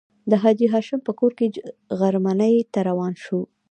[0.29, 1.45] د حاجي هاشم په کور کې
[1.99, 3.41] غرمنۍ ته روان شوو.